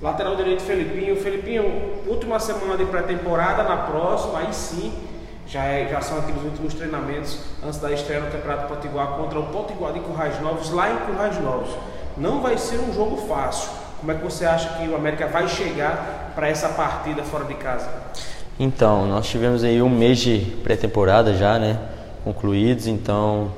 [0.00, 1.16] Lateral direito Felipinho.
[1.16, 1.64] Felipinho,
[2.06, 4.92] última semana de pré-temporada, na próxima, aí sim,
[5.46, 9.44] já, é, já são aqueles últimos treinamentos antes da estreia no Campeonato Potiguar contra o
[9.44, 11.70] Potiguar de Currais Novos, lá em Currais Novos.
[12.16, 13.70] Não vai ser um jogo fácil.
[13.98, 17.54] Como é que você acha que o América vai chegar para essa partida fora de
[17.54, 17.88] casa?
[18.60, 21.78] Então, nós tivemos aí um mês de pré-temporada já, né?
[22.22, 23.50] Concluídos, então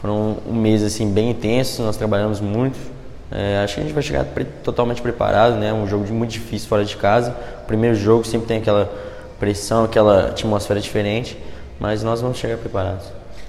[0.00, 2.93] foram um mês assim bem intenso, nós trabalhamos muito.
[3.34, 5.72] É, acho que a gente vai chegar pre totalmente preparado, né?
[5.72, 7.32] Um jogo muito difícil fora de casa.
[7.66, 8.90] Primeiro jogo sempre tem aquela
[9.40, 11.36] pressão, aquela atmosfera diferente,
[11.80, 13.06] mas nós vamos chegar preparados.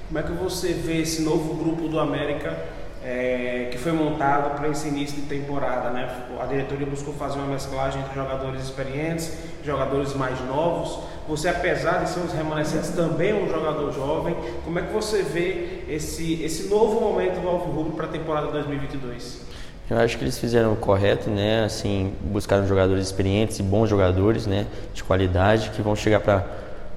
[0.08, 2.58] Como é que você vê esse novo grupo do América
[3.04, 5.92] é, que foi montado para esse início de temporada?
[5.92, 6.09] Né?
[6.42, 9.31] A diretoria buscou fazer uma mesclagem entre jogadores experientes
[9.66, 11.00] jogadores mais novos.
[11.28, 14.36] Você, apesar de ser um remanescentes, também é um jogador jovem.
[14.64, 18.48] Como é que você vê esse, esse novo momento do Alvo Rubro para a temporada
[18.48, 19.42] 2022?
[19.89, 21.63] Eu acho que eles fizeram o correto, né?
[21.63, 24.66] Assim, buscaram jogadores experientes e bons jogadores, né?
[24.94, 26.44] De qualidade que vão chegar para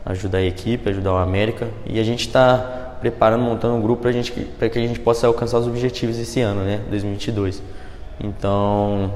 [0.06, 1.68] ajudar a equipe, ajudar o América.
[1.84, 5.26] E a gente está preparando, montando um grupo para gente, para que a gente possa
[5.26, 6.80] alcançar os objetivos esse ano, né?
[6.88, 7.62] 2022.
[8.18, 9.12] Então,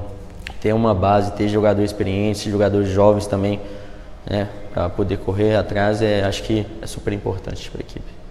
[0.61, 3.59] ter uma base, ter jogadores experientes, jogadores jovens também,
[4.29, 4.49] né?
[4.71, 8.22] Para poder correr atrás, é, acho que é super importante para a equipe.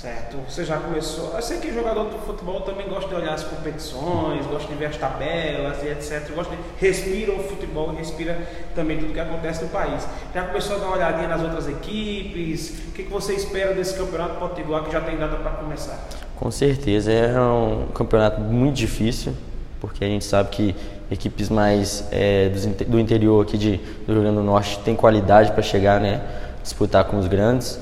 [0.00, 0.38] Certo.
[0.48, 1.34] Você já começou.
[1.34, 4.86] Eu sei que jogador de futebol também gosta de olhar as competições, gosta de ver
[4.86, 6.34] as tabelas e etc.
[6.34, 8.38] Gosta de respira o futebol, respira
[8.74, 10.08] também tudo que acontece no país.
[10.34, 12.78] Já começou a dar uma olhadinha nas outras equipes?
[12.88, 16.02] O que, que você espera desse campeonato potiguar que já tem data para começar?
[16.34, 19.34] Com certeza é um campeonato muito difícil,
[19.82, 20.74] porque a gente sabe que
[21.10, 22.48] equipes mais é,
[22.86, 26.22] do interior aqui de, do Rio Grande do Norte têm qualidade para chegar, né,
[26.62, 27.78] disputar com os grandes.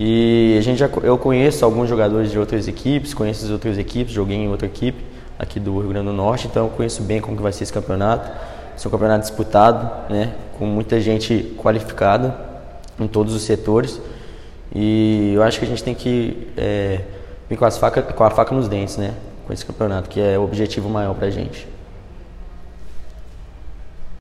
[0.00, 4.14] E a gente já, eu conheço alguns jogadores de outras equipes, conheço as outras equipes,
[4.14, 5.04] joguei em outra equipe
[5.36, 7.72] aqui do Rio Grande do Norte, então eu conheço bem como que vai ser esse
[7.72, 8.30] campeonato.
[8.76, 12.32] Esse é um campeonato disputado, né, com muita gente qualificada
[13.00, 14.00] em todos os setores.
[14.72, 17.00] E eu acho que a gente tem que é,
[17.50, 19.14] vir com, as faca, com a faca nos dentes, né,
[19.48, 21.66] com esse campeonato, que é o objetivo maior para a gente.